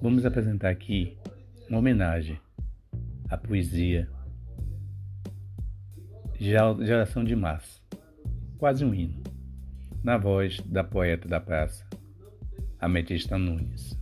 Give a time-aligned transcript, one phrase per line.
[0.00, 1.18] Vamos apresentar aqui
[1.68, 2.38] uma homenagem
[3.28, 4.08] à poesia
[6.38, 7.82] Geração de Março,
[8.58, 9.20] quase um hino,
[10.04, 11.84] na voz da poeta da praça,
[12.78, 13.98] Ametista Nunes.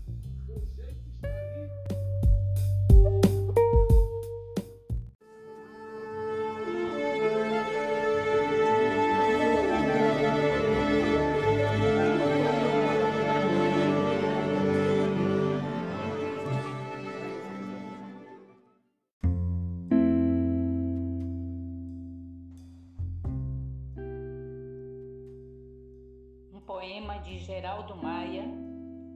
[27.25, 28.44] De Geraldo Maia,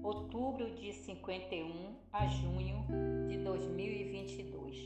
[0.03, 2.87] outubro de 51 a junho
[3.29, 4.77] de 2022.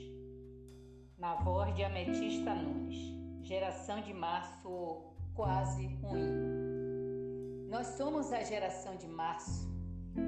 [1.16, 2.98] Na voz de Ametista Nunes,
[3.42, 7.68] geração de março, quase hino.
[7.70, 9.68] Nós somos a geração de março,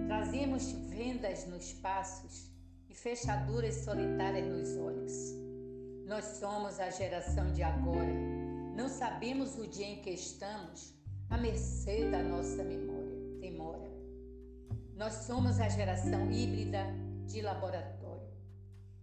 [0.06, 2.50] trazemos vendas nos passos
[2.88, 5.12] e fechaduras solitárias nos olhos.
[6.06, 8.14] Nós somos a geração de agora,
[8.76, 10.95] não sabemos o dia em que estamos
[11.28, 13.90] à mercê da nossa memória, demora.
[14.94, 16.84] Nós somos a geração híbrida
[17.26, 18.26] de laboratório.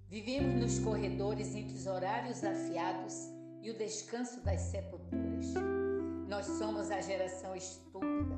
[0.07, 3.13] Vivemos nos corredores entre os horários afiados
[3.61, 5.53] e o descanso das sepulturas.
[6.27, 8.35] Nós somos a geração estúpida.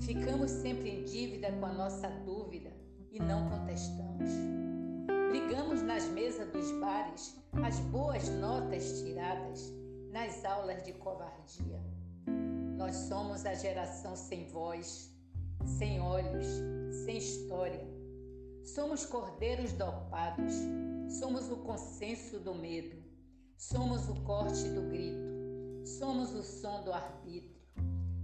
[0.00, 2.72] Ficamos sempre em dívida com a nossa dúvida
[3.10, 4.30] e não contestamos.
[5.30, 9.72] Brigamos nas mesas dos bares as boas notas tiradas
[10.10, 11.89] nas aulas de covardia.
[12.80, 15.14] Nós somos a geração sem voz,
[15.78, 16.46] sem olhos,
[17.04, 17.86] sem história.
[18.64, 20.54] Somos cordeiros dopados,
[21.20, 22.96] somos o consenso do medo,
[23.54, 25.28] somos o corte do grito,
[25.84, 27.60] somos o som do arbítrio,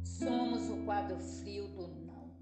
[0.03, 2.35] somos o quadro frio do não,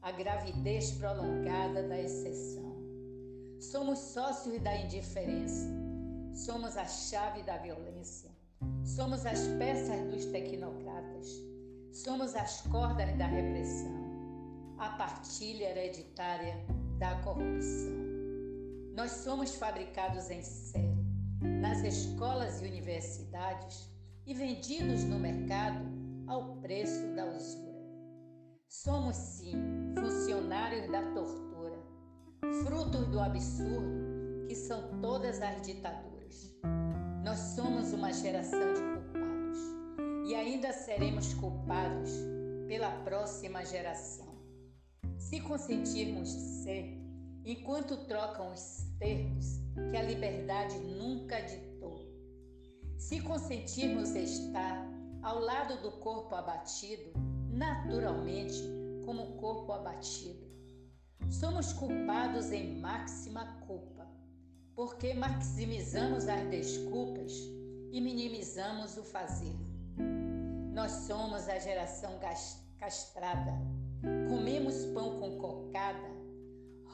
[0.00, 2.78] a gravidez prolongada da exceção.
[3.60, 5.68] Somos sócios da indiferença,
[6.32, 8.31] somos a chave da violência,
[8.84, 11.28] Somos as peças dos tecnocratas,
[11.92, 13.94] somos as cordas da repressão,
[14.78, 16.56] a partilha hereditária
[16.98, 18.02] da corrupção.
[18.96, 21.06] Nós somos fabricados em série,
[21.40, 23.88] nas escolas e universidades
[24.26, 25.84] e vendidos no mercado
[26.26, 27.72] ao preço da usura.
[28.68, 29.54] Somos, sim,
[29.98, 31.78] funcionários da tortura,
[32.64, 36.12] frutos do absurdo que são todas as ditaduras.
[37.32, 39.58] Nós somos uma geração de culpados
[40.28, 42.10] e ainda seremos culpados
[42.68, 44.34] pela próxima geração.
[45.16, 47.00] Se consentirmos ser,
[47.42, 49.46] enquanto trocam os termos
[49.90, 52.06] que a liberdade nunca ditou.
[52.98, 54.86] Se consentirmos estar
[55.22, 57.14] ao lado do corpo abatido,
[57.48, 58.62] naturalmente
[59.06, 60.46] como corpo abatido.
[61.30, 63.91] Somos culpados em máxima culpa
[64.74, 67.32] porque maximizamos as desculpas
[67.92, 69.54] e minimizamos o fazer.
[70.72, 72.18] Nós somos a geração
[72.78, 73.52] castrada.
[74.28, 76.08] Comemos pão com cocada,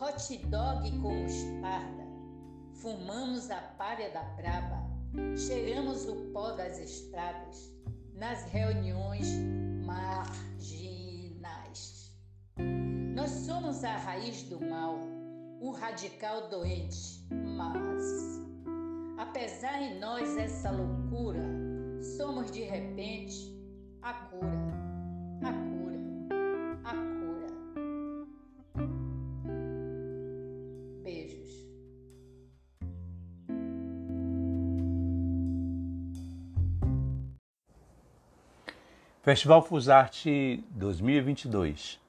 [0.00, 2.05] hot dog com mostarda,
[2.75, 4.87] fumamos a palha da braba,
[5.37, 7.72] cheiramos o pó das estradas
[8.12, 9.27] nas reuniões
[9.87, 10.53] marginais.
[13.15, 14.99] Nós somos a raiz do mal
[15.60, 17.27] o radical doente,
[19.38, 21.44] apesar em nós essa loucura,
[22.03, 23.56] somos de repente
[24.03, 24.75] a cura,
[25.44, 26.00] a cura,
[26.82, 27.47] a cura.
[31.04, 31.69] Beijos.
[39.22, 42.00] Festival Fusarte 2022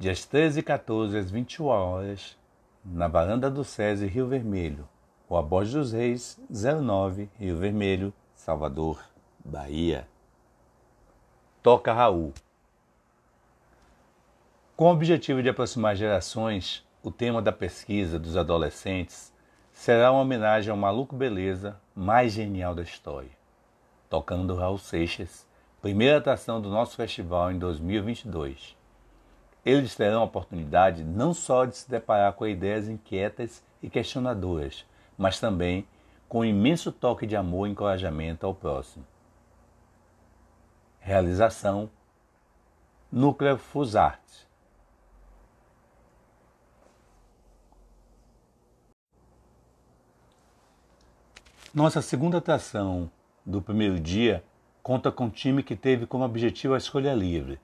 [0.00, 2.36] dias 13 e 14 às 21 horas,
[2.84, 4.88] na varanda do SESI Rio Vermelho,
[5.28, 9.02] o Borges dos Reis, 09, Rio Vermelho, Salvador,
[9.44, 10.06] Bahia.
[11.62, 12.32] Toca Raul.
[14.76, 19.32] Com o objetivo de aproximar gerações, o tema da pesquisa dos adolescentes
[19.72, 23.30] será uma homenagem ao maluco beleza mais genial da história,
[24.08, 25.44] tocando Raul Seixas,
[25.82, 28.76] primeira atração do nosso festival em 2022.
[29.64, 34.84] Eles terão a oportunidade não só de se deparar com ideias inquietas e questionadoras,
[35.16, 35.86] mas também
[36.28, 39.06] com um imenso toque de amor e encorajamento ao próximo.
[40.98, 41.88] Realização
[43.10, 44.20] Núcleo Fusart.
[51.72, 53.10] Nossa segunda atração
[53.44, 54.42] do primeiro dia
[54.82, 57.60] conta com um time que teve como objetivo a escolha livre,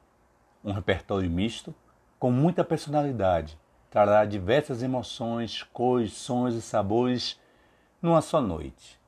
[0.62, 1.74] um repertório misto
[2.18, 3.58] com muita personalidade,
[3.90, 7.40] trará diversas emoções, cores, sons e sabores
[8.02, 9.00] numa só noite.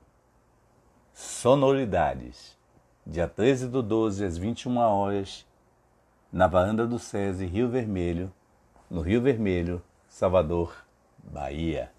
[1.12, 2.56] Sonoridades.
[3.04, 5.44] Dia 13 do 12 às 21 horas,
[6.32, 8.32] na varanda do SESI, Rio Vermelho,
[8.88, 10.86] no Rio Vermelho, Salvador,
[11.18, 11.90] Bahia.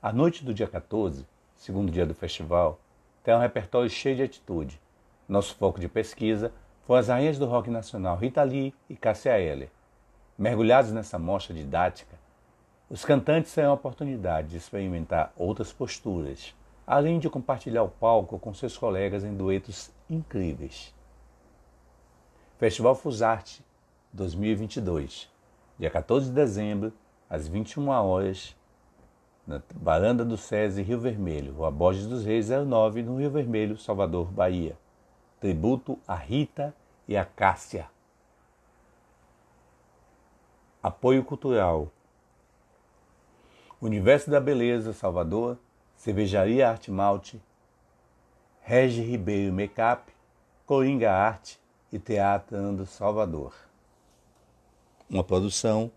[0.00, 1.26] A noite do dia 14,
[1.56, 2.78] segundo dia do festival,
[3.24, 4.80] tem um repertório cheio de atitude.
[5.28, 6.52] Nosso foco de pesquisa
[6.86, 9.70] foi as rainhas do rock nacional Rita Lee e Cássia Eller.
[10.38, 12.16] Mergulhados nessa mostra didática,
[12.90, 16.54] os cantantes terão a oportunidade de experimentar outras posturas,
[16.86, 20.94] além de compartilhar o palco com seus colegas em duetos incríveis.
[22.56, 23.62] Festival Fusarte
[24.12, 25.30] 2022,
[25.78, 26.92] dia 14 de dezembro,
[27.28, 28.56] às 21 horas,
[29.46, 34.26] na varanda do SESI Rio Vermelho, Rua Borges dos Reis 09, no Rio Vermelho, Salvador,
[34.30, 34.76] Bahia.
[35.40, 36.74] Tributo a Rita
[37.06, 37.88] e a Cássia.
[40.82, 41.90] Apoio Cultural
[43.80, 45.56] Universo da Beleza, Salvador,
[45.96, 47.40] Cervejaria Arte Malte,
[48.60, 50.12] Regi Ribeiro Makeup,
[50.66, 51.60] Coringa Arte
[51.92, 53.54] e Teatro Salvador.
[55.08, 55.90] Uma produção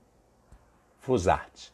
[0.99, 1.73] Fusarte.